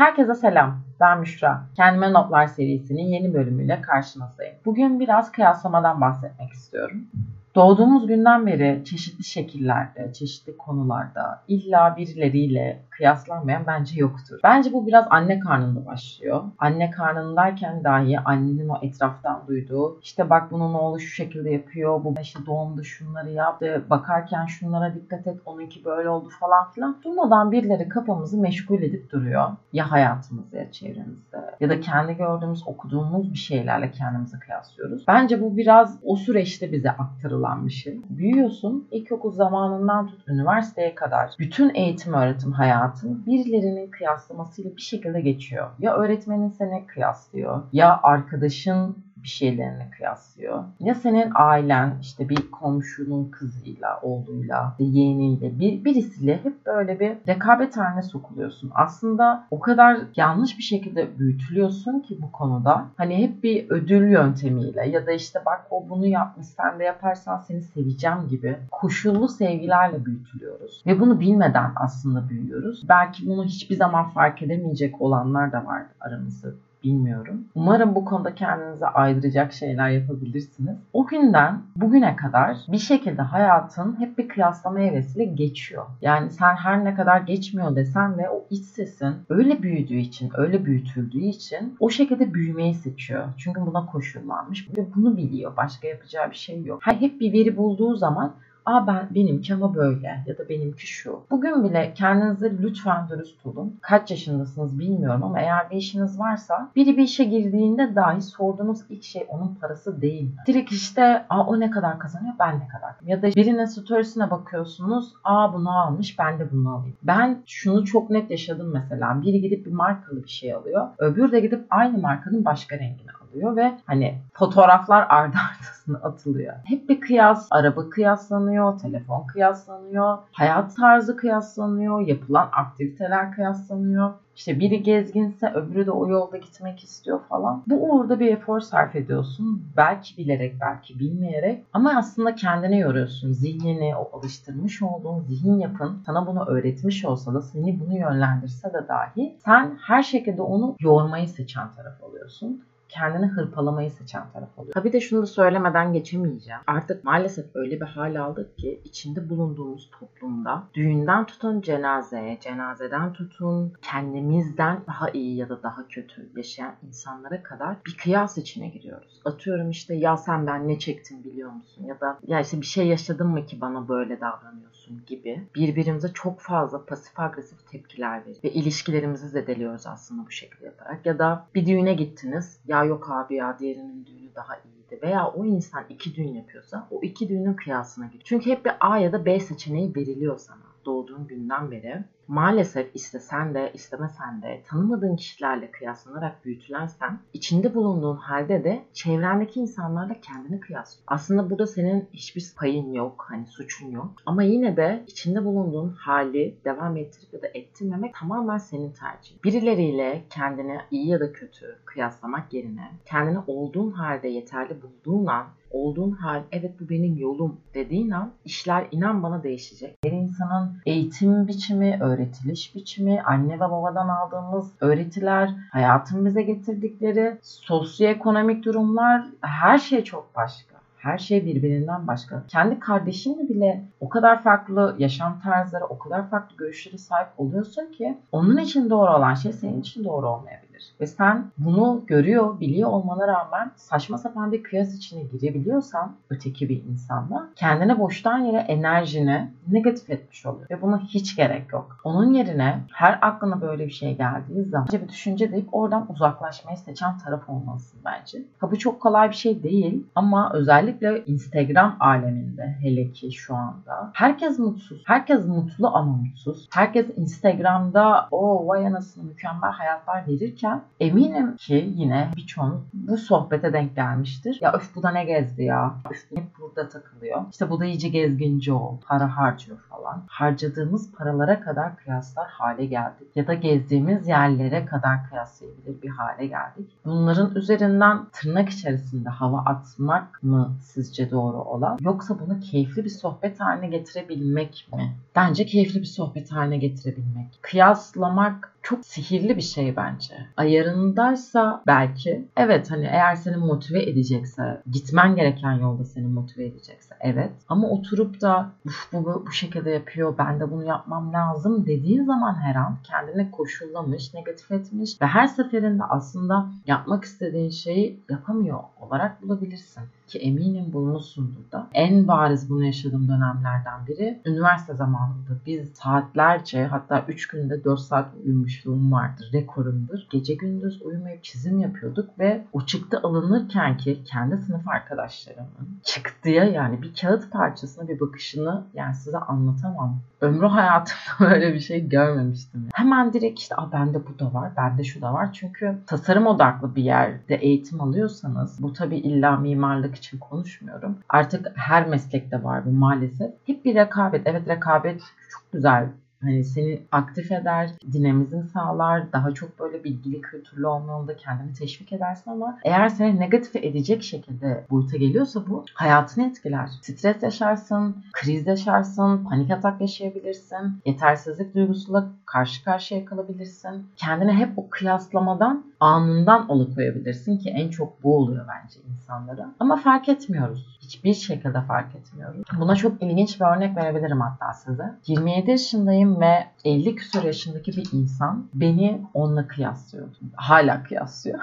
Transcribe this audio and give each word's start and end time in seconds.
Herkese 0.00 0.34
selam. 0.34 0.80
Ben 1.00 1.20
Müşra. 1.20 1.62
Kendime 1.76 2.12
Notlar 2.12 2.46
serisinin 2.46 3.02
yeni 3.02 3.34
bölümüyle 3.34 3.82
karşınızdayım. 3.82 4.54
Bugün 4.64 5.00
biraz 5.00 5.32
kıyaslamadan 5.32 6.00
bahsetmek 6.00 6.52
istiyorum. 6.52 7.06
Doğduğumuz 7.54 8.06
günden 8.06 8.46
beri 8.46 8.82
çeşitli 8.84 9.24
şekillerde, 9.24 10.12
çeşitli 10.12 10.56
konularda 10.56 11.42
illa 11.48 11.96
birileriyle 11.96 12.82
kıyaslanmayan 12.90 13.66
bence 13.66 14.00
yoktur. 14.00 14.40
Bence 14.44 14.72
bu 14.72 14.86
biraz 14.86 15.06
anne 15.10 15.40
karnında 15.40 15.86
başlıyor. 15.86 16.44
Anne 16.58 16.90
karnındayken 16.90 17.84
dahi 17.84 18.20
annenin 18.20 18.68
o 18.68 18.78
etraftan 18.82 19.42
duyduğu 19.48 20.00
işte 20.00 20.30
bak 20.30 20.50
bunun 20.50 20.74
oğlu 20.74 21.00
şu 21.00 21.14
şekilde 21.14 21.50
yapıyor, 21.50 22.04
bu 22.04 22.14
işte 22.22 22.46
doğumda 22.46 22.82
şunları 22.82 23.30
yaptı, 23.30 23.84
bakarken 23.90 24.46
şunlara 24.46 24.94
dikkat 24.94 25.26
et, 25.26 25.40
onunki 25.44 25.84
böyle 25.84 26.08
oldu 26.08 26.28
falan 26.40 26.70
filan. 26.70 26.96
Durmadan 27.04 27.52
birileri 27.52 27.88
kafamızı 27.88 28.40
meşgul 28.40 28.82
edip 28.82 29.12
duruyor. 29.12 29.48
Ya 29.72 29.90
hayatımızda 29.90 30.56
ya 30.56 30.72
çevremizde 30.72 31.38
ya 31.60 31.70
da 31.70 31.80
kendi 31.80 32.16
gördüğümüz, 32.16 32.62
okuduğumuz 32.66 33.32
bir 33.32 33.38
şeylerle 33.38 33.90
kendimizi 33.90 34.38
kıyaslıyoruz. 34.38 35.04
Bence 35.08 35.42
bu 35.42 35.56
biraz 35.56 35.98
o 36.02 36.16
süreçte 36.16 36.72
bize 36.72 36.90
aktarılan 36.90 37.39
bir 37.66 37.70
şey. 37.70 38.00
Büyüyorsun, 38.10 38.88
ilkokul 38.90 39.32
zamanından 39.32 40.06
tut 40.06 40.28
üniversiteye 40.28 40.94
kadar 40.94 41.34
bütün 41.38 41.74
eğitim 41.74 42.12
öğretim 42.12 42.52
hayatı 42.52 42.90
hayatın 42.90 43.26
birilerinin 43.26 43.90
kıyaslamasıyla 43.90 44.76
bir 44.76 44.82
şekilde 44.82 45.20
geçiyor. 45.20 45.70
Ya 45.78 45.94
öğretmenin 45.94 46.48
seni 46.48 46.86
kıyaslıyor 46.86 47.62
ya 47.72 48.00
arkadaşın 48.02 48.96
bir 49.22 49.28
şeylerini 49.28 49.90
kıyaslıyor. 49.90 50.64
Ya 50.80 50.94
senin 50.94 51.32
ailen 51.34 51.94
işte 52.00 52.28
bir 52.28 52.50
komşunun 52.50 53.30
kızıyla, 53.30 54.00
oğluyla, 54.02 54.74
yeğeniyle, 54.78 55.58
bir, 55.60 55.84
birisiyle 55.84 56.40
hep 56.44 56.66
böyle 56.66 57.00
bir 57.00 57.12
rekabet 57.28 57.76
haline 57.76 58.02
sokuluyorsun. 58.02 58.70
Aslında 58.74 59.46
o 59.50 59.60
kadar 59.60 59.98
yanlış 60.16 60.58
bir 60.58 60.62
şekilde 60.62 61.18
büyütülüyorsun 61.18 62.00
ki 62.00 62.18
bu 62.22 62.32
konuda. 62.32 62.86
Hani 62.96 63.16
hep 63.22 63.42
bir 63.42 63.70
ödül 63.70 64.10
yöntemiyle 64.10 64.88
ya 64.88 65.06
da 65.06 65.12
işte 65.12 65.42
bak 65.46 65.66
o 65.70 65.88
bunu 65.88 66.06
yapmış 66.06 66.46
sen 66.46 66.78
de 66.78 66.84
yaparsan 66.84 67.38
seni 67.38 67.62
seveceğim 67.62 68.28
gibi 68.30 68.58
koşullu 68.70 69.28
sevgilerle 69.28 70.04
büyütülüyoruz. 70.04 70.82
Ve 70.86 71.00
bunu 71.00 71.20
bilmeden 71.20 71.72
aslında 71.76 72.28
büyüyoruz. 72.28 72.88
Belki 72.88 73.26
bunu 73.26 73.44
hiçbir 73.44 73.76
zaman 73.76 74.08
fark 74.08 74.42
edemeyecek 74.42 75.00
olanlar 75.00 75.52
da 75.52 75.66
var 75.66 75.82
aramızda 76.00 76.48
bilmiyorum. 76.84 77.44
Umarım 77.54 77.94
bu 77.94 78.04
konuda 78.04 78.34
kendinize 78.34 78.86
aydıracak 78.86 79.52
şeyler 79.52 79.88
yapabilirsiniz. 79.88 80.76
O 80.92 81.06
günden 81.06 81.62
bugüne 81.76 82.16
kadar 82.16 82.56
bir 82.68 82.78
şekilde 82.78 83.22
hayatın 83.22 84.00
hep 84.00 84.18
bir 84.18 84.28
kıyaslama 84.28 84.80
evresiyle 84.80 85.24
geçiyor. 85.24 85.86
Yani 86.00 86.30
sen 86.30 86.54
her 86.54 86.84
ne 86.84 86.94
kadar 86.94 87.20
geçmiyor 87.20 87.76
desen 87.76 88.18
de 88.18 88.30
o 88.30 88.44
iç 88.50 88.64
sesin 88.64 89.14
öyle 89.28 89.62
büyüdüğü 89.62 89.98
için, 89.98 90.30
öyle 90.34 90.64
büyütüldüğü 90.64 91.24
için 91.24 91.76
o 91.80 91.90
şekilde 91.90 92.34
büyümeyi 92.34 92.74
seçiyor. 92.74 93.24
Çünkü 93.36 93.60
buna 93.66 93.86
koşullanmış 93.86 94.68
ve 94.76 94.86
bunu 94.96 95.16
biliyor. 95.16 95.56
Başka 95.56 95.88
yapacağı 95.88 96.30
bir 96.30 96.36
şey 96.36 96.64
yok. 96.64 96.80
Hep 96.84 97.20
bir 97.20 97.32
veri 97.32 97.56
bulduğu 97.56 97.96
zaman 97.96 98.32
Aa 98.70 98.86
ben 98.86 99.08
benimki 99.14 99.54
ama 99.54 99.74
böyle 99.74 100.24
ya 100.26 100.38
da 100.38 100.48
benimki 100.48 100.86
şu. 100.86 101.20
Bugün 101.30 101.64
bile 101.64 101.92
kendinizi 101.94 102.62
lütfen 102.62 103.08
dürüst 103.08 103.46
olun. 103.46 103.78
Kaç 103.80 104.10
yaşındasınız 104.10 104.78
bilmiyorum 104.78 105.22
ama 105.24 105.40
eğer 105.40 105.70
bir 105.70 105.76
işiniz 105.76 106.20
varsa 106.20 106.70
biri 106.76 106.96
bir 106.96 107.02
işe 107.02 107.24
girdiğinde 107.24 107.94
dahi 107.94 108.22
sorduğunuz 108.22 108.80
ilk 108.88 109.02
şey 109.02 109.26
onun 109.28 109.54
parası 109.54 110.00
değil 110.00 110.22
mi? 110.22 110.30
Direkt 110.46 110.72
işte 110.72 111.24
aa 111.28 111.46
o 111.46 111.60
ne 111.60 111.70
kadar 111.70 111.98
kazanıyor 111.98 112.34
ben 112.38 112.60
ne 112.60 112.68
kadar. 112.68 112.94
Ya 113.06 113.22
da 113.22 113.26
birinin 113.26 113.64
storiesine 113.64 114.30
bakıyorsunuz 114.30 115.12
aa 115.24 115.52
bunu 115.54 115.80
almış 115.80 116.18
ben 116.18 116.38
de 116.38 116.52
bunu 116.52 116.74
alayım. 116.74 116.96
Ben 117.02 117.42
şunu 117.46 117.84
çok 117.84 118.10
net 118.10 118.30
yaşadım 118.30 118.70
mesela. 118.72 119.22
Biri 119.22 119.40
gidip 119.40 119.66
bir 119.66 119.72
markalı 119.72 120.24
bir 120.24 120.30
şey 120.30 120.54
alıyor. 120.54 120.88
Öbürü 120.98 121.32
de 121.32 121.40
gidip 121.40 121.66
aynı 121.70 121.98
markanın 121.98 122.44
başka 122.44 122.76
rengini 122.76 123.10
alıyor 123.10 123.19
ve 123.34 123.78
hani 123.86 124.18
fotoğraflar 124.32 125.06
ardı 125.08 125.36
arkasına 125.50 125.98
atılıyor. 125.98 126.54
Hep 126.64 126.88
bir 126.88 127.00
kıyas, 127.00 127.48
araba 127.50 127.90
kıyaslanıyor, 127.90 128.78
telefon 128.78 129.26
kıyaslanıyor, 129.26 130.18
hayat 130.32 130.76
tarzı 130.76 131.16
kıyaslanıyor, 131.16 132.00
yapılan 132.00 132.48
aktiviteler 132.52 133.32
kıyaslanıyor. 133.32 134.12
İşte 134.36 134.60
biri 134.60 134.82
gezginse 134.82 135.52
öbürü 135.54 135.86
de 135.86 135.90
o 135.90 136.08
yolda 136.08 136.36
gitmek 136.36 136.84
istiyor 136.84 137.20
falan. 137.28 137.62
Bu 137.66 137.90
uğurda 137.90 138.20
bir 138.20 138.32
efor 138.32 138.60
sarf 138.60 138.96
ediyorsun. 138.96 139.64
Belki 139.76 140.16
bilerek, 140.16 140.60
belki 140.60 140.98
bilmeyerek. 140.98 141.64
Ama 141.72 141.92
aslında 141.96 142.34
kendine 142.34 142.78
yoruyorsun. 142.78 143.32
Zihnini, 143.32 143.96
o 143.96 144.18
alıştırmış 144.18 144.82
olduğun 144.82 145.20
zihin 145.20 145.58
yapın 145.58 146.02
sana 146.06 146.26
bunu 146.26 146.44
öğretmiş 146.44 147.04
olsa 147.04 147.34
da 147.34 147.42
seni 147.42 147.80
bunu 147.80 147.98
yönlendirse 147.98 148.72
de 148.72 148.88
dahi 148.88 149.36
sen 149.44 149.78
her 149.86 150.02
şekilde 150.02 150.42
onu 150.42 150.76
yormayı 150.80 151.28
seçen 151.28 151.68
taraf 151.76 152.02
oluyorsun 152.02 152.62
kendini 152.90 153.26
hırpalamayı 153.26 153.90
seçen 153.90 154.30
taraf 154.32 154.58
oluyor. 154.58 154.74
Tabii 154.74 154.92
de 154.92 155.00
şunu 155.00 155.22
da 155.22 155.26
söylemeden 155.26 155.92
geçemeyeceğim. 155.92 156.60
Artık 156.66 157.04
maalesef 157.04 157.46
öyle 157.54 157.80
bir 157.80 157.86
hal 157.86 158.20
aldık 158.20 158.58
ki 158.58 158.80
içinde 158.84 159.28
bulunduğumuz 159.30 159.90
toplumda 160.00 160.62
düğünden 160.74 161.26
tutun 161.26 161.60
cenazeye, 161.60 162.38
cenazeden 162.40 163.12
tutun 163.12 163.72
kendimizden 163.82 164.80
daha 164.86 165.10
iyi 165.10 165.36
ya 165.36 165.48
da 165.48 165.62
daha 165.62 165.88
kötü 165.88 166.30
yaşayan 166.36 166.74
insanlara 166.86 167.42
kadar 167.42 167.76
bir 167.86 167.96
kıyas 167.96 168.38
içine 168.38 168.68
giriyoruz. 168.68 169.20
Atıyorum 169.24 169.70
işte 169.70 169.94
ya 169.94 170.16
sen 170.16 170.46
ben 170.46 170.68
ne 170.68 170.78
çektim 170.78 171.24
biliyor 171.24 171.50
musun? 171.50 171.84
Ya 171.84 172.00
da 172.00 172.18
ya 172.26 172.40
işte 172.40 172.60
bir 172.60 172.66
şey 172.66 172.86
yaşadın 172.86 173.26
mı 173.26 173.46
ki 173.46 173.60
bana 173.60 173.88
böyle 173.88 174.20
davranıyorsun 174.20 175.02
gibi 175.06 175.48
birbirimize 175.54 176.08
çok 176.12 176.40
fazla 176.40 176.84
pasif 176.84 177.20
agresif 177.20 177.66
tepkiler 177.70 178.20
veriyor. 178.20 178.36
Ve 178.44 178.50
ilişkilerimizi 178.50 179.28
zedeliyoruz 179.28 179.86
aslında 179.86 180.26
bu 180.26 180.30
şekilde 180.30 180.66
yaparak. 180.66 181.06
Ya 181.06 181.18
da 181.18 181.46
bir 181.54 181.66
düğüne 181.66 181.94
gittiniz. 181.94 182.60
Ya 182.66 182.79
yok 182.84 183.10
abi 183.10 183.34
ya 183.34 183.58
diğerinin 183.58 184.06
düğünü 184.06 184.34
daha 184.34 184.56
iyiydi. 184.56 185.00
Veya 185.02 185.28
o 185.28 185.44
insan 185.44 185.84
iki 185.88 186.14
düğün 186.14 186.34
yapıyorsa 186.34 186.88
o 186.90 187.00
iki 187.02 187.28
düğünün 187.28 187.54
kıyasına 187.54 188.06
giriyor. 188.06 188.22
Çünkü 188.24 188.50
hep 188.50 188.64
bir 188.64 188.72
A 188.80 188.98
ya 188.98 189.12
da 189.12 189.24
B 189.24 189.40
seçeneği 189.40 189.96
veriliyor 189.96 190.38
sana 190.38 190.62
doğduğun 190.84 191.26
günden 191.26 191.70
beri 191.70 192.04
maalesef 192.30 192.90
istesen 192.94 193.54
de 193.54 193.70
istemesen 193.74 194.42
de 194.42 194.62
tanımadığın 194.66 195.16
kişilerle 195.16 195.70
kıyaslanarak 195.70 196.44
büyütülen 196.44 196.86
sen 196.86 197.18
içinde 197.32 197.74
bulunduğun 197.74 198.16
halde 198.16 198.64
de 198.64 198.82
çevrendeki 198.92 199.60
insanlarla 199.60 200.14
kendini 200.20 200.60
kıyaslıyorsun. 200.60 201.04
Aslında 201.06 201.50
burada 201.50 201.66
senin 201.66 202.08
hiçbir 202.12 202.52
payın 202.56 202.92
yok, 202.92 203.26
hani 203.28 203.46
suçun 203.46 203.90
yok. 203.90 204.14
Ama 204.26 204.42
yine 204.42 204.76
de 204.76 205.04
içinde 205.06 205.44
bulunduğun 205.44 205.88
hali 205.88 206.58
devam 206.64 206.96
ettirip 206.96 207.34
ya 207.34 207.42
da 207.42 207.46
ettirmemek 207.54 208.14
tamamen 208.14 208.58
senin 208.58 208.92
tercihin. 208.92 209.40
Birileriyle 209.44 210.24
kendini 210.30 210.78
iyi 210.90 211.08
ya 211.08 211.20
da 211.20 211.32
kötü 211.32 211.78
kıyaslamak 211.84 212.52
yerine 212.52 212.90
kendini 213.04 213.38
olduğun 213.46 213.90
halde 213.90 214.28
yeterli 214.28 214.82
bulduğun 214.82 215.26
an 215.26 215.46
olduğun 215.70 216.10
hal 216.10 216.42
evet 216.52 216.80
bu 216.80 216.88
benim 216.88 217.16
yolum 217.16 217.60
dediğin 217.74 218.10
an 218.10 218.32
işler 218.44 218.86
inan 218.90 219.22
bana 219.22 219.42
değişecek. 219.42 219.96
Her 220.04 220.12
insanın 220.12 220.76
eğitim 220.86 221.48
biçimi, 221.48 221.98
öğretiliş 222.20 222.74
biçimi, 222.74 223.22
anne 223.22 223.54
ve 223.54 223.60
babadan 223.60 224.08
aldığımız 224.08 224.72
öğretiler, 224.80 225.54
hayatın 225.72 226.26
bize 226.26 226.42
getirdikleri 226.42 227.38
sosyoekonomik 227.42 228.64
durumlar 228.64 229.24
her 229.40 229.78
şey 229.78 230.04
çok 230.04 230.36
başka. 230.36 230.80
Her 230.96 231.18
şey 231.18 231.46
birbirinden 231.46 232.06
başka. 232.06 232.42
Kendi 232.48 232.80
kardeşinle 232.80 233.48
bile 233.48 233.84
o 234.00 234.08
kadar 234.08 234.42
farklı 234.42 234.96
yaşam 234.98 235.40
tarzları, 235.40 235.84
o 235.84 235.98
kadar 235.98 236.30
farklı 236.30 236.56
görüşlere 236.56 236.98
sahip 236.98 237.28
oluyorsun 237.38 237.92
ki 237.92 238.18
onun 238.32 238.56
için 238.56 238.90
doğru 238.90 239.10
olan 239.10 239.34
şey 239.34 239.52
senin 239.52 239.80
için 239.80 240.04
doğru 240.04 240.28
olmayabilir 240.28 240.69
olabilir. 240.80 240.94
Ve 241.00 241.06
sen 241.06 241.50
bunu 241.58 242.02
görüyor, 242.06 242.60
biliyor 242.60 242.90
olmana 242.90 243.28
rağmen 243.28 243.72
saçma 243.76 244.18
sapan 244.18 244.52
bir 244.52 244.62
kıyas 244.62 244.94
içine 244.94 245.22
girebiliyorsan 245.22 246.16
öteki 246.30 246.68
bir 246.68 246.84
insanla 246.84 247.48
kendine 247.56 247.98
boştan 247.98 248.38
yere 248.38 248.58
enerjini 248.58 249.50
negatif 249.68 250.10
etmiş 250.10 250.46
oluyor. 250.46 250.70
Ve 250.70 250.82
buna 250.82 251.00
hiç 251.00 251.36
gerek 251.36 251.72
yok. 251.72 251.96
Onun 252.04 252.32
yerine 252.32 252.80
her 252.92 253.18
aklına 253.22 253.60
böyle 253.60 253.86
bir 253.86 253.92
şey 253.92 254.16
geldiği 254.16 254.64
zaman 254.64 254.88
bir 254.92 255.08
düşünce 255.08 255.52
deyip 255.52 255.68
oradan 255.74 256.06
uzaklaşmayı 256.10 256.76
seçen 256.76 257.18
taraf 257.18 257.48
olmalısın 257.48 258.00
bence. 258.04 258.38
Ha 258.58 258.70
bu 258.70 258.78
çok 258.78 259.00
kolay 259.00 259.28
bir 259.28 259.34
şey 259.34 259.62
değil 259.62 260.06
ama 260.14 260.52
özellikle 260.52 261.24
Instagram 261.24 261.96
aleminde 262.00 262.76
hele 262.82 263.12
ki 263.12 263.32
şu 263.32 263.54
anda 263.54 264.10
herkes 264.14 264.58
mutsuz. 264.58 265.02
Herkes 265.06 265.46
mutlu 265.46 265.88
ama 265.96 266.12
mutsuz. 266.12 266.68
Herkes 266.72 267.06
Instagram'da 267.16 268.28
o 268.30 268.66
vay 268.66 268.86
anasını 268.86 269.24
mükemmel 269.24 269.70
hayatlar 269.70 270.26
verirken 270.26 270.69
konuşurken 270.70 270.82
eminim 271.00 271.56
ki 271.56 271.92
yine 271.96 272.30
birçoğunuz 272.36 272.80
bu 272.92 273.16
sohbete 273.16 273.72
denk 273.72 273.96
gelmiştir. 273.96 274.58
Ya 274.60 274.72
öf 274.72 274.96
bu 274.96 275.02
da 275.02 275.10
ne 275.10 275.24
gezdi 275.24 275.64
ya. 275.64 275.94
Öf 276.10 276.30
hep 276.36 276.44
burada 276.60 276.88
takılıyor. 276.88 277.42
İşte 277.50 277.70
bu 277.70 277.80
da 277.80 277.84
iyice 277.84 278.08
gezginci 278.08 278.72
oldu. 278.72 279.00
Para 279.06 279.36
harcıyor 279.36 279.78
falan. 279.78 280.24
Harcadığımız 280.28 281.12
paralara 281.12 281.60
kadar 281.60 281.96
kıyaslar 281.96 282.48
hale 282.48 282.86
geldik. 282.86 283.28
Ya 283.34 283.46
da 283.46 283.54
gezdiğimiz 283.54 284.28
yerlere 284.28 284.86
kadar 284.86 285.28
kıyaslayabilir 285.28 286.02
bir 286.02 286.08
hale 286.08 286.46
geldik. 286.46 286.98
Bunların 287.04 287.54
üzerinden 287.54 288.26
tırnak 288.32 288.68
içerisinde 288.68 289.28
hava 289.28 289.58
atmak 289.58 290.42
mı 290.42 290.76
sizce 290.80 291.30
doğru 291.30 291.56
olan? 291.56 291.98
Yoksa 292.00 292.38
bunu 292.40 292.60
keyifli 292.60 293.04
bir 293.04 293.10
sohbet 293.10 293.60
haline 293.60 293.88
getirebilmek 293.88 294.88
mi? 294.92 295.14
Bence 295.36 295.66
keyifli 295.66 296.00
bir 296.00 296.06
sohbet 296.06 296.52
haline 296.52 296.78
getirebilmek. 296.78 297.58
Kıyaslamak 297.62 298.74
çok 298.82 299.04
sihirli 299.04 299.56
bir 299.56 299.62
şey 299.62 299.96
bence. 299.96 300.34
Ayarındaysa 300.56 301.82
belki 301.86 302.48
evet 302.56 302.90
hani 302.90 303.06
eğer 303.06 303.34
seni 303.34 303.56
motive 303.56 304.02
edecekse, 304.02 304.82
gitmen 304.90 305.36
gereken 305.36 305.72
yolda 305.72 306.04
seni 306.04 306.26
motive 306.26 306.64
edecekse 306.64 307.14
evet. 307.20 307.52
Ama 307.68 307.88
oturup 307.88 308.40
da 308.40 308.72
bu, 308.84 308.90
bu, 309.12 309.46
bu 309.46 309.52
şekilde 309.52 309.90
yapıyor 309.90 310.38
ben 310.38 310.60
de 310.60 310.70
bunu 310.70 310.84
yapmam 310.84 311.32
lazım 311.32 311.86
dediğin 311.86 312.24
zaman 312.24 312.54
her 312.54 312.74
an 312.74 312.98
kendini 313.02 313.50
koşullamış, 313.50 314.34
negatif 314.34 314.72
etmiş 314.72 315.22
ve 315.22 315.26
her 315.26 315.46
seferinde 315.46 316.04
aslında 316.04 316.70
yapmak 316.86 317.24
istediğin 317.24 317.70
şeyi 317.70 318.20
yapamıyor 318.30 318.80
olarak 319.00 319.42
bulabilirsin 319.42 320.02
ki 320.30 320.38
eminim 320.38 320.92
bulmuşsundur 320.92 321.72
da. 321.72 321.88
En 321.94 322.28
bariz 322.28 322.70
bunu 322.70 322.84
yaşadığım 322.84 323.28
dönemlerden 323.28 324.06
biri 324.06 324.40
üniversite 324.46 324.94
zamanında 324.94 325.50
biz 325.66 325.88
saatlerce 325.94 326.86
hatta 326.86 327.24
3 327.28 327.48
günde 327.48 327.84
4 327.84 328.00
saat 328.00 328.28
uyumuşluğum 328.44 329.12
vardır, 329.12 329.50
rekorumdur. 329.52 330.18
Gece 330.30 330.54
gündüz 330.54 331.02
uyumayıp 331.02 331.44
çizim 331.44 331.78
yapıyorduk 331.78 332.38
ve 332.38 332.64
o 332.72 332.86
çıktı 332.86 333.20
alınırken 333.22 333.96
ki 333.96 334.24
kendi 334.24 334.56
sınıf 334.56 334.88
arkadaşlarımın 334.88 336.00
çıktıya 336.02 336.64
yani 336.64 337.02
bir 337.02 337.14
kağıt 337.20 337.52
parçasına 337.52 338.08
bir 338.08 338.20
bakışını 338.20 338.84
yani 338.94 339.14
size 339.14 339.38
anlatamam. 339.38 340.20
Ömrü 340.40 340.66
hayatımda 340.66 341.20
böyle 341.50 341.74
bir 341.74 341.80
şey 341.80 342.08
görmemiştim. 342.08 342.88
Hemen 342.94 343.32
direkt 343.32 343.58
işte 343.58 343.74
Aa, 343.76 343.92
bende 343.92 344.26
bu 344.26 344.38
da 344.38 344.54
var, 344.54 344.72
bende 344.76 345.04
şu 345.04 345.22
da 345.22 345.32
var. 345.32 345.52
Çünkü 345.52 345.98
tasarım 346.06 346.46
odaklı 346.46 346.96
bir 346.96 347.02
yerde 347.02 347.54
eğitim 347.54 348.00
alıyorsanız 348.00 348.82
bu 348.82 348.92
tabii 348.92 349.16
illa 349.16 349.56
mimarlık 349.56 350.16
için 350.20 350.38
konuşmuyorum. 350.38 351.18
Artık 351.28 351.72
her 351.74 352.06
meslekte 352.06 352.64
var 352.64 352.84
bu 352.86 352.90
maalesef. 352.90 353.50
Hep 353.66 353.84
bir 353.84 353.94
rekabet. 353.94 354.42
Evet 354.44 354.68
rekabet 354.68 355.20
çok 355.50 355.72
güzel 355.72 356.08
Hani 356.42 356.64
seni 356.64 357.02
aktif 357.12 357.52
eder, 357.52 357.90
dinamizm 358.12 358.62
sağlar, 358.62 359.32
daha 359.32 359.54
çok 359.54 359.80
böyle 359.80 360.04
bilgili, 360.04 360.40
kültürlü 360.40 360.86
olma 360.86 361.12
yolunda 361.12 361.36
kendini 361.36 361.72
teşvik 361.72 362.12
edersin 362.12 362.50
ama 362.50 362.78
eğer 362.84 363.08
seni 363.08 363.40
negatif 363.40 363.76
edecek 363.76 364.22
şekilde 364.22 364.84
boyuta 364.90 365.16
geliyorsa 365.16 365.66
bu 365.68 365.84
hayatını 365.94 366.46
etkiler. 366.48 366.88
Stres 367.02 367.42
yaşarsın, 367.42 368.16
kriz 368.32 368.66
yaşarsın, 368.66 369.44
panik 369.44 369.70
atak 369.70 370.00
yaşayabilirsin, 370.00 371.00
yetersizlik 371.06 371.74
duygusuyla 371.74 372.28
karşı 372.46 372.84
karşıya 372.84 373.24
kalabilirsin. 373.24 374.06
Kendini 374.16 374.52
hep 374.52 374.78
o 374.78 374.88
kıyaslamadan 374.90 375.84
anından 376.00 376.66
alıkoyabilirsin 376.68 377.58
ki 377.58 377.70
en 377.70 377.88
çok 377.90 378.22
bu 378.22 378.36
oluyor 378.36 378.66
bence 378.68 379.00
insanlara. 379.14 379.74
Ama 379.80 379.96
fark 379.96 380.28
etmiyoruz. 380.28 380.98
Hiçbir 381.00 381.34
şekilde 381.34 381.80
fark 381.80 382.14
etmiyoruz. 382.14 382.62
Buna 382.78 382.96
çok 382.96 383.22
ilginç 383.22 383.60
bir 383.60 383.76
örnek 383.76 383.96
verebilirim 383.96 384.40
hatta 384.40 384.72
size. 384.72 385.14
27 385.26 385.70
yaşındayım 385.70 386.29
ve 386.40 386.66
50 386.84 387.14
küsur 387.14 387.42
yaşındaki 387.42 387.92
bir 387.92 388.08
insan 388.12 388.68
beni 388.74 389.22
onunla 389.34 389.66
kıyaslıyor. 389.66 390.28
Hala 390.54 391.02
kıyaslıyor. 391.02 391.58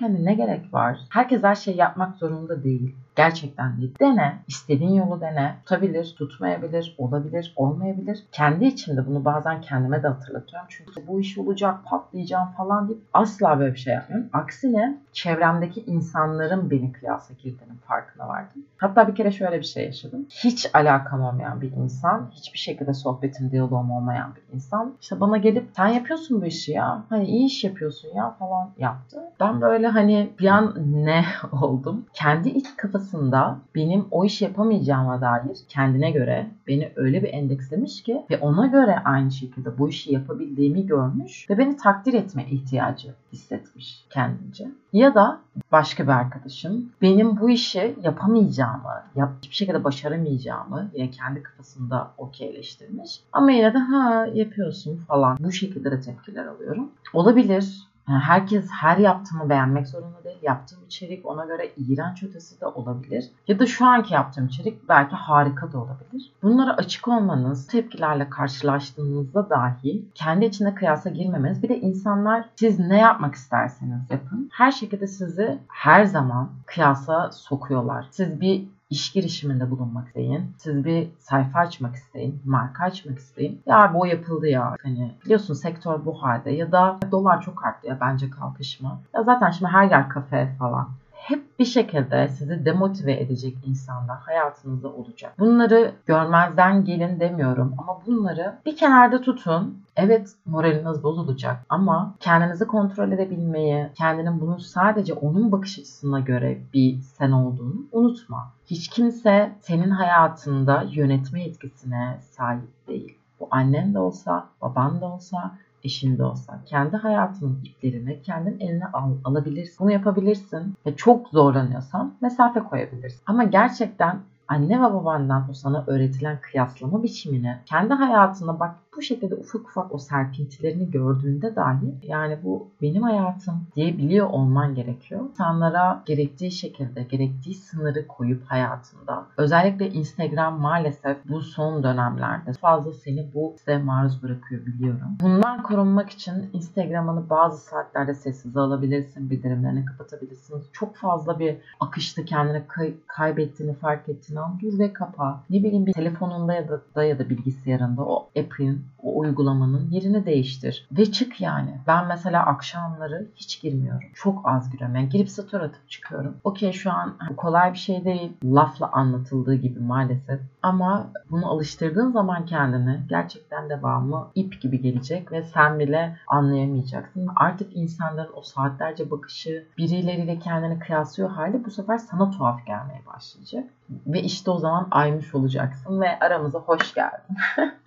yani 0.00 0.24
ne 0.24 0.34
gerek 0.34 0.74
var? 0.74 0.98
Herkes 1.10 1.42
her 1.42 1.54
şeyi 1.54 1.76
yapmak 1.76 2.16
zorunda 2.16 2.64
değil. 2.64 2.96
Gerçekten 3.16 3.76
değil. 3.76 3.94
Dene. 4.00 4.38
İstediğin 4.48 4.94
yolu 4.94 5.20
dene. 5.20 5.56
Tutabilir, 5.64 6.14
tutmayabilir, 6.18 6.94
olabilir, 6.98 7.52
olmayabilir. 7.56 8.24
Kendi 8.32 8.64
içimde 8.64 9.06
bunu 9.06 9.24
bazen 9.24 9.60
kendime 9.60 10.02
de 10.02 10.08
hatırlatıyorum. 10.08 10.66
Çünkü 10.70 11.06
bu 11.06 11.20
iş 11.20 11.38
olacak, 11.38 11.74
patlayacağım 11.84 12.48
falan 12.56 12.88
deyip 12.88 13.02
asla 13.12 13.58
böyle 13.58 13.74
bir 13.74 13.78
şey 13.78 13.94
yapmıyorum. 13.94 14.30
Aksine 14.32 14.98
çevremdeki 15.12 15.80
insanların 15.80 16.70
beni 16.70 16.92
kıyasa 16.92 17.34
girdiğinin 17.34 17.76
farkına 17.88 18.28
vardım. 18.28 18.62
Hatta 18.76 19.08
bir 19.08 19.14
kere 19.14 19.32
şöyle 19.32 19.58
bir 19.58 19.64
şey 19.64 19.84
yaşadım. 19.84 20.26
Hiç 20.30 20.70
alakam 20.74 21.22
olmayan 21.22 21.60
bir 21.60 21.72
insan, 21.72 22.30
hiçbir 22.32 22.58
şekilde 22.58 22.94
sohbetim, 22.94 23.50
diyaloğum 23.50 23.90
olmayan 23.90 24.34
bir 24.34 24.54
insan. 24.54 24.94
İşte 25.00 25.20
bana 25.20 25.36
gelip 25.36 25.68
sen 25.76 25.86
yapıyorsun 25.86 26.42
bu 26.42 26.46
işi 26.46 26.72
ya. 26.72 27.04
Hani 27.08 27.24
iyi 27.24 27.46
iş 27.46 27.64
yapıyorsun 27.64 28.08
ya 28.14 28.30
falan 28.30 28.70
yaptı. 28.78 29.22
Ben 29.40 29.60
böyle 29.60 29.86
hani 29.86 30.30
bir 30.38 30.46
an 30.46 30.74
ne 30.94 31.24
oldum. 31.52 32.06
Kendi 32.14 32.48
iç 32.48 32.66
kafasında 33.06 33.58
benim 33.74 34.04
o 34.10 34.24
işi 34.24 34.44
yapamayacağıma 34.44 35.20
dair 35.20 35.58
kendine 35.68 36.10
göre 36.10 36.50
beni 36.66 36.92
öyle 36.96 37.22
bir 37.22 37.28
endekslemiş 37.32 38.02
ki 38.02 38.22
ve 38.30 38.38
ona 38.38 38.66
göre 38.66 38.98
aynı 39.04 39.30
şekilde 39.30 39.78
bu 39.78 39.88
işi 39.88 40.12
yapabildiğimi 40.12 40.86
görmüş 40.86 41.50
ve 41.50 41.58
beni 41.58 41.76
takdir 41.76 42.14
etme 42.14 42.46
ihtiyacı 42.50 43.14
hissetmiş 43.32 44.06
kendince. 44.10 44.68
Ya 44.92 45.14
da 45.14 45.40
başka 45.72 46.04
bir 46.04 46.12
arkadaşım 46.12 46.90
benim 47.02 47.40
bu 47.40 47.50
işi 47.50 47.94
yapamayacağımı, 48.02 49.02
yap, 49.16 49.30
hiçbir 49.42 49.54
şekilde 49.54 49.84
başaramayacağımı 49.84 50.90
yine 50.94 51.10
kendi 51.10 51.42
kafasında 51.42 52.10
okeyleştirmiş. 52.18 53.20
Ama 53.32 53.50
yine 53.50 53.74
de 53.74 53.78
ha 53.78 54.26
yapıyorsun 54.34 54.96
falan 54.96 55.36
bu 55.40 55.52
şekilde 55.52 55.90
de 55.90 56.00
tepkiler 56.00 56.46
alıyorum. 56.46 56.90
Olabilir 57.12 57.86
yani 58.08 58.20
herkes 58.20 58.70
her 58.70 58.96
yaptığımı 58.96 59.50
beğenmek 59.50 59.88
zorunda 59.88 60.24
değil. 60.24 60.38
Yaptığım 60.42 60.84
içerik 60.86 61.26
ona 61.26 61.44
göre 61.44 61.70
iğrenç 61.76 62.22
ötesi 62.22 62.60
de 62.60 62.66
olabilir. 62.66 63.30
Ya 63.48 63.58
da 63.58 63.66
şu 63.66 63.86
anki 63.86 64.14
yaptığım 64.14 64.46
içerik 64.46 64.88
belki 64.88 65.16
harika 65.16 65.72
da 65.72 65.78
olabilir. 65.78 66.32
Bunlara 66.42 66.76
açık 66.76 67.08
olmanız, 67.08 67.66
tepkilerle 67.66 68.30
karşılaştığınızda 68.30 69.50
dahi 69.50 70.04
kendi 70.14 70.44
içinde 70.44 70.74
kıyasa 70.74 71.10
girmemeniz. 71.10 71.62
Bir 71.62 71.68
de 71.68 71.80
insanlar 71.80 72.44
siz 72.56 72.78
ne 72.78 72.98
yapmak 72.98 73.34
isterseniz 73.34 74.10
yapın. 74.10 74.50
Her 74.52 74.72
şekilde 74.72 75.06
sizi 75.06 75.58
her 75.68 76.04
zaman 76.04 76.50
kıyasa 76.66 77.30
sokuyorlar. 77.32 78.06
Siz 78.10 78.40
bir 78.40 78.64
iş 78.90 79.12
girişiminde 79.12 79.70
bulunmak 79.70 80.06
isteyin. 80.06 80.54
Siz 80.58 80.84
bir 80.84 81.08
sayfa 81.18 81.58
açmak 81.58 81.94
isteyin, 81.94 82.42
marka 82.44 82.84
açmak 82.84 83.18
isteyin. 83.18 83.62
Ya 83.66 83.94
bu 83.94 84.06
yapıldı 84.06 84.48
ya. 84.48 84.76
Hani 84.82 85.14
biliyorsun 85.24 85.54
sektör 85.54 86.04
bu 86.04 86.22
halde 86.22 86.50
ya 86.50 86.72
da 86.72 86.98
dolar 87.10 87.42
çok 87.42 87.64
arttı 87.66 87.86
ya 87.86 87.98
bence 88.00 88.30
kalkışma. 88.30 89.00
Ya 89.14 89.22
zaten 89.22 89.50
şimdi 89.50 89.72
her 89.72 89.90
yer 89.90 90.08
kafe 90.08 90.54
falan 90.58 90.88
hep 91.26 91.58
bir 91.58 91.64
şekilde 91.64 92.28
sizi 92.28 92.64
demotive 92.64 93.20
edecek 93.20 93.56
insanlar 93.66 94.18
hayatınızda 94.18 94.88
olacak. 94.88 95.34
Bunları 95.38 95.92
görmezden 96.06 96.84
gelin 96.84 97.20
demiyorum 97.20 97.74
ama 97.78 98.00
bunları 98.06 98.58
bir 98.66 98.76
kenarda 98.76 99.20
tutun. 99.20 99.82
Evet 99.96 100.32
moraliniz 100.46 101.02
bozulacak 101.02 101.56
ama 101.68 102.14
kendinizi 102.20 102.66
kontrol 102.66 103.12
edebilmeyi, 103.12 103.88
kendinin 103.94 104.40
bunu 104.40 104.60
sadece 104.60 105.14
onun 105.14 105.52
bakış 105.52 105.78
açısına 105.78 106.20
göre 106.20 106.58
bir 106.74 106.98
sen 107.00 107.30
olduğunu 107.30 107.86
unutma. 107.92 108.52
Hiç 108.66 108.88
kimse 108.88 109.52
senin 109.60 109.90
hayatında 109.90 110.84
yönetme 110.90 111.42
yetkisine 111.42 112.18
sahip 112.20 112.88
değil. 112.88 113.18
Bu 113.40 113.48
annen 113.50 113.94
de 113.94 113.98
olsa, 113.98 114.48
baban 114.62 115.00
da 115.00 115.06
olsa, 115.06 115.54
eşinde 115.86 116.24
olsa 116.24 116.60
kendi 116.66 116.96
hayatının 116.96 117.58
iplerini 117.64 118.22
kendin 118.22 118.60
eline 118.60 118.86
al, 118.86 119.10
alabilirsin. 119.24 119.76
Bunu 119.80 119.92
yapabilirsin 119.92 120.74
ve 120.86 120.96
çok 120.96 121.28
zorlanıyorsan 121.28 122.14
mesafe 122.20 122.60
koyabilirsin. 122.60 123.22
Ama 123.26 123.44
gerçekten 123.44 124.20
anne 124.48 124.78
ve 124.78 124.82
babandan 124.94 125.46
o 125.50 125.52
sana 125.52 125.84
öğretilen 125.86 126.38
kıyaslama 126.40 127.02
biçimini 127.02 127.56
kendi 127.66 127.94
hayatına 127.94 128.60
bak 128.60 128.74
bu 128.96 129.02
şekilde 129.02 129.34
ufak 129.34 129.68
ufak 129.68 129.94
o 129.94 129.98
serpintilerini 129.98 130.90
gördüğünde 130.90 131.56
dahi 131.56 131.94
yani 132.02 132.38
bu 132.44 132.68
benim 132.82 133.02
hayatım 133.02 133.66
diyebiliyor 133.76 134.30
olman 134.30 134.74
gerekiyor. 134.74 135.20
İnsanlara 135.30 136.02
gerektiği 136.06 136.50
şekilde, 136.52 137.02
gerektiği 137.02 137.54
sınırı 137.54 138.06
koyup 138.06 138.44
hayatında 138.44 139.26
özellikle 139.36 139.90
Instagram 139.90 140.60
maalesef 140.60 141.16
bu 141.28 141.40
son 141.40 141.82
dönemlerde 141.82 142.52
fazla 142.52 142.92
seni 142.92 143.26
bu 143.34 143.54
size 143.58 143.78
maruz 143.78 144.22
bırakıyor 144.22 144.66
biliyorum. 144.66 145.08
Bundan 145.20 145.62
korunmak 145.62 146.10
için 146.10 146.50
Instagram'ını 146.52 147.30
bazı 147.30 147.58
saatlerde 147.58 148.14
sessiz 148.14 148.56
alabilirsin, 148.56 149.30
bildirimlerini 149.30 149.84
kapatabilirsin. 149.84 150.62
Çok 150.72 150.96
fazla 150.96 151.38
bir 151.38 151.56
akışta 151.80 152.24
kendini 152.24 152.62
kay- 152.68 152.94
kaybettiğini 153.06 153.74
fark 153.74 154.08
ettiğin 154.08 154.38
an 154.40 154.58
dur 154.62 154.78
ve 154.78 154.92
kapa. 154.92 155.42
Ne 155.50 155.58
bileyim 155.58 155.86
bir 155.86 155.92
telefonunda 155.92 156.54
ya 156.54 156.68
da, 156.68 156.80
da 156.94 157.04
ya 157.04 157.18
da 157.18 157.28
bilgisayarında 157.28 158.02
o 158.02 158.28
app'in 158.38 158.85
o 159.02 159.18
uygulamanın 159.18 159.90
yerini 159.90 160.26
değiştir. 160.26 160.88
Ve 160.92 161.12
çık 161.12 161.40
yani. 161.40 161.80
Ben 161.86 162.06
mesela 162.06 162.46
akşamları 162.46 163.26
hiç 163.36 163.62
girmiyorum. 163.62 164.08
Çok 164.14 164.48
az 164.48 164.70
giriyorum. 164.70 164.96
Yani 164.96 165.08
girip 165.08 165.30
story 165.30 165.62
atıp 165.62 165.90
çıkıyorum. 165.90 166.36
Okey 166.44 166.72
şu 166.72 166.92
an 166.92 167.16
kolay 167.36 167.72
bir 167.72 167.78
şey 167.78 168.04
değil. 168.04 168.32
Lafla 168.44 168.92
anlatıldığı 168.92 169.54
gibi 169.54 169.80
maalesef. 169.80 170.40
Ama 170.62 171.10
bunu 171.30 171.50
alıştırdığın 171.50 172.10
zaman 172.10 172.46
kendini 172.46 173.00
gerçekten 173.08 173.70
devamı 173.70 174.30
ip 174.34 174.60
gibi 174.62 174.80
gelecek 174.80 175.32
ve 175.32 175.42
sen 175.42 175.78
bile 175.78 176.16
anlayamayacaksın. 176.26 177.28
Artık 177.36 177.76
insanların 177.76 178.32
o 178.34 178.42
saatlerce 178.42 179.10
bakışı 179.10 179.66
birileriyle 179.78 180.38
kendini 180.38 180.78
kıyaslıyor 180.78 181.30
hali 181.30 181.64
bu 181.64 181.70
sefer 181.70 181.98
sana 181.98 182.30
tuhaf 182.30 182.66
gelmeye 182.66 183.02
başlayacak. 183.06 183.64
Ve 184.06 184.22
işte 184.22 184.50
o 184.50 184.58
zaman 184.58 184.88
aymış 184.90 185.34
olacaksın 185.34 186.00
ve 186.00 186.18
aramıza 186.18 186.58
hoş 186.58 186.94
geldin. 186.94 187.36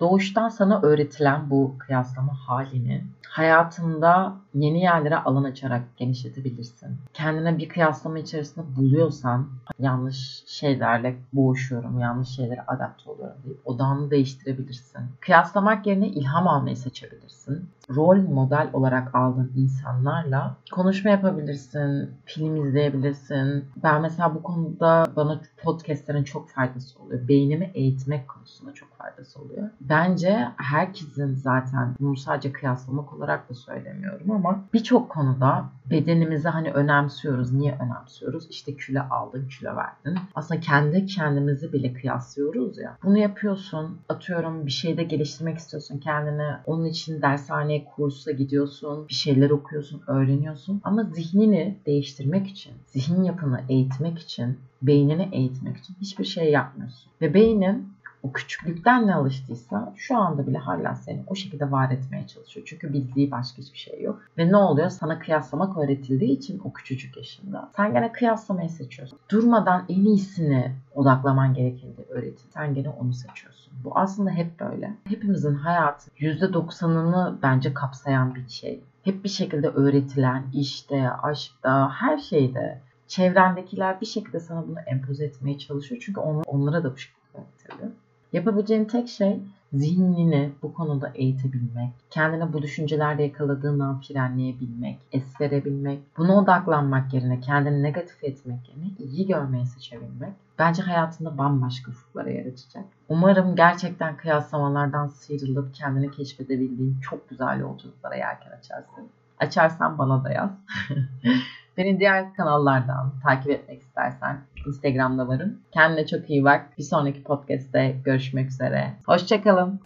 Doğuştan 0.00 0.48
sana 0.48 0.82
öğretilen 0.82 1.50
bu 1.50 1.76
kıyaslama 1.78 2.34
halini 2.34 3.04
Hayatında 3.36 4.36
yeni 4.54 4.82
yerlere 4.82 5.16
alan 5.16 5.44
açarak 5.44 5.82
genişletebilirsin. 5.96 6.98
Kendine 7.14 7.58
bir 7.58 7.68
kıyaslama 7.68 8.18
içerisinde 8.18 8.76
buluyorsan 8.76 9.48
yanlış 9.78 10.44
şeylerle 10.46 11.16
boğuşuyorum, 11.32 11.98
yanlış 11.98 12.28
şeylere 12.28 12.60
adapte 12.66 13.10
oluyorum 13.10 13.36
deyip 13.44 13.60
odağını 13.64 14.10
değiştirebilirsin. 14.10 15.00
Kıyaslamak 15.20 15.86
yerine 15.86 16.08
ilham 16.08 16.48
almayı 16.48 16.76
seçebilirsin. 16.76 17.70
Rol 17.90 18.16
model 18.16 18.70
olarak 18.72 19.14
aldığın 19.14 19.52
insanlarla 19.56 20.56
konuşma 20.72 21.10
yapabilirsin, 21.10 22.10
film 22.24 22.66
izleyebilirsin. 22.66 23.64
Ben 23.82 24.02
mesela 24.02 24.34
bu 24.34 24.42
konuda 24.42 25.06
bana 25.16 25.40
podcastlerin 25.62 26.24
çok 26.24 26.50
faydası 26.50 27.02
oluyor. 27.02 27.28
Beynimi 27.28 27.70
eğitmek 27.74 28.28
konusunda 28.28 28.74
çok 28.74 28.98
faydası 28.98 29.40
oluyor. 29.42 29.70
Bence 29.80 30.48
herkesin 30.56 31.34
zaten 31.34 31.94
bunu 32.00 32.16
sadece 32.16 32.52
kıyaslamak 32.52 33.12
olarak 33.12 33.25
da 33.28 33.54
söylemiyorum 33.54 34.30
ama 34.30 34.64
birçok 34.74 35.10
konuda 35.10 35.64
bedenimizi 35.90 36.48
hani 36.48 36.72
önemsiyoruz. 36.72 37.52
Niye 37.52 37.78
önemsiyoruz? 37.80 38.46
İşte 38.50 38.76
kilo 38.76 39.00
aldın, 39.10 39.48
kilo 39.48 39.76
verdin. 39.76 40.18
Aslında 40.34 40.60
kendi 40.60 41.06
kendimizi 41.06 41.72
bile 41.72 41.92
kıyaslıyoruz 41.92 42.78
ya. 42.78 42.98
Bunu 43.02 43.18
yapıyorsun. 43.18 43.98
Atıyorum 44.08 44.66
bir 44.66 44.70
şeyde 44.70 45.02
geliştirmek 45.02 45.58
istiyorsun 45.58 45.98
kendini. 45.98 46.52
Onun 46.66 46.84
için 46.84 47.22
dershaneye, 47.22 47.84
kursa 47.84 48.30
gidiyorsun. 48.30 49.08
Bir 49.08 49.14
şeyler 49.14 49.50
okuyorsun, 49.50 50.02
öğreniyorsun. 50.06 50.80
Ama 50.84 51.02
zihnini 51.04 51.78
değiştirmek 51.86 52.46
için, 52.46 52.72
zihin 52.86 53.22
yapını 53.22 53.60
eğitmek 53.68 54.18
için, 54.18 54.58
beynini 54.82 55.28
eğitmek 55.32 55.76
için 55.76 55.94
hiçbir 56.00 56.24
şey 56.24 56.50
yapmıyorsun. 56.50 57.12
Ve 57.20 57.34
beynin 57.34 57.95
o 58.26 58.32
küçüklükten 58.32 59.06
ne 59.06 59.14
alıştıysa 59.14 59.92
şu 59.96 60.16
anda 60.16 60.46
bile 60.46 60.58
hala 60.58 60.94
seni 60.94 61.24
o 61.26 61.34
şekilde 61.34 61.70
var 61.70 61.90
etmeye 61.90 62.26
çalışıyor. 62.26 62.66
Çünkü 62.66 62.92
bildiği 62.92 63.30
başka 63.30 63.58
hiçbir 63.58 63.78
şey 63.78 64.02
yok. 64.02 64.22
Ve 64.38 64.52
ne 64.52 64.56
oluyor? 64.56 64.88
Sana 64.90 65.18
kıyaslamak 65.18 65.78
öğretildiği 65.78 66.30
için 66.30 66.60
o 66.64 66.72
küçücük 66.72 67.16
yaşında. 67.16 67.70
Sen 67.76 67.92
gene 67.92 68.12
kıyaslamayı 68.12 68.70
seçiyorsun. 68.70 69.18
Durmadan 69.30 69.84
en 69.88 70.04
iyisini 70.04 70.72
odaklaman 70.94 71.54
gerektiğini 71.54 71.94
öğretin. 72.08 72.48
Sen 72.54 72.74
gene 72.74 72.88
onu 72.88 73.12
seçiyorsun. 73.12 73.72
Bu 73.84 73.98
aslında 73.98 74.30
hep 74.30 74.60
böyle. 74.60 74.96
Hepimizin 75.04 75.54
hayatı 75.54 76.10
%90'ını 76.10 77.34
bence 77.42 77.74
kapsayan 77.74 78.34
bir 78.34 78.48
şey. 78.48 78.84
Hep 79.02 79.24
bir 79.24 79.28
şekilde 79.28 79.68
öğretilen 79.68 80.44
işte, 80.52 81.10
aşkta, 81.10 81.90
her 81.90 82.18
şeyde 82.18 82.80
çevrendekiler 83.08 84.00
bir 84.00 84.06
şekilde 84.06 84.40
sana 84.40 84.68
bunu 84.68 84.80
empoze 84.86 85.24
etmeye 85.24 85.58
çalışıyor. 85.58 86.02
Çünkü 86.04 86.20
on, 86.20 86.42
onlara 86.46 86.84
da 86.84 86.92
bu 86.92 86.96
şekilde 86.96 87.38
öğretildi. 87.38 87.92
Yapabileceğin 88.32 88.84
tek 88.84 89.08
şey 89.08 89.40
zihnini 89.72 90.52
bu 90.62 90.74
konuda 90.74 91.10
eğitebilmek, 91.14 91.90
kendine 92.10 92.52
bu 92.52 92.62
düşüncelerde 92.62 93.22
yakaladığından 93.22 94.00
frenleyebilmek, 94.00 94.98
es 95.12 95.40
verebilmek, 95.40 96.00
buna 96.18 96.38
odaklanmak 96.38 97.14
yerine 97.14 97.40
kendini 97.40 97.82
negatif 97.82 98.24
etmek 98.24 98.68
yerine 98.68 98.90
iyi 98.98 99.26
görmeyi 99.26 99.66
seçebilmek 99.66 100.32
bence 100.58 100.82
hayatında 100.82 101.38
bambaşka 101.38 101.90
ufuklara 101.90 102.30
yer 102.30 102.46
açacak. 102.46 102.84
Umarım 103.08 103.56
gerçekten 103.56 104.16
kıyaslamalardan 104.16 105.06
sıyrılıp 105.06 105.74
kendini 105.74 106.10
keşfedebildiğin 106.10 107.00
çok 107.00 107.28
güzel 107.28 107.60
yolculuklara 107.60 108.14
yelken 108.14 108.50
açarsın. 108.50 109.08
Açarsan 109.38 109.98
bana 109.98 110.24
da 110.24 110.30
yaz. 110.30 110.50
Beni 111.76 112.00
diğer 112.00 112.34
kanallardan 112.34 113.12
takip 113.22 113.50
etmek 113.50 113.82
istersen 113.82 114.38
Instagram'da 114.66 115.28
varım. 115.28 115.60
Kendine 115.72 116.06
çok 116.06 116.30
iyi 116.30 116.44
bak. 116.44 116.78
Bir 116.78 116.82
sonraki 116.82 117.22
podcast'te 117.22 117.96
görüşmek 118.04 118.50
üzere. 118.50 118.92
Hoşçakalın. 119.06 119.80